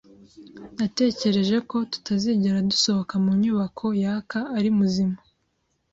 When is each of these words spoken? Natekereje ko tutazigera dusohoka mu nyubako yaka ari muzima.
Natekereje 0.77 1.55
ko 1.69 1.77
tutazigera 1.91 2.67
dusohoka 2.71 3.13
mu 3.23 3.31
nyubako 3.41 3.85
yaka 4.03 4.39
ari 4.57 4.69
muzima. 4.77 5.17